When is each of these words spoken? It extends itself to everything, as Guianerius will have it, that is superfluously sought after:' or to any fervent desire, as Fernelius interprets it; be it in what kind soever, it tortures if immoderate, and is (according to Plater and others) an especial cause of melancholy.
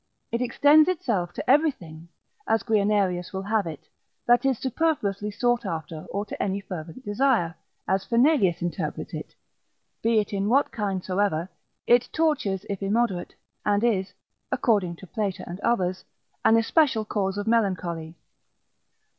It 0.31 0.41
extends 0.41 0.89
itself 0.89 1.31
to 1.33 1.47
everything, 1.47 2.07
as 2.47 2.63
Guianerius 2.63 3.31
will 3.33 3.43
have 3.43 3.67
it, 3.67 3.87
that 4.25 4.45
is 4.45 4.57
superfluously 4.57 5.29
sought 5.29 5.63
after:' 5.63 6.07
or 6.09 6.25
to 6.25 6.41
any 6.41 6.59
fervent 6.59 7.05
desire, 7.05 7.53
as 7.87 8.03
Fernelius 8.03 8.63
interprets 8.63 9.13
it; 9.13 9.35
be 10.01 10.17
it 10.17 10.33
in 10.33 10.49
what 10.49 10.71
kind 10.71 11.03
soever, 11.03 11.49
it 11.85 12.09
tortures 12.11 12.65
if 12.67 12.81
immoderate, 12.81 13.35
and 13.63 13.83
is 13.83 14.11
(according 14.51 14.95
to 14.95 15.05
Plater 15.05 15.43
and 15.45 15.59
others) 15.59 16.03
an 16.43 16.57
especial 16.57 17.05
cause 17.05 17.37
of 17.37 17.45
melancholy. 17.45 18.15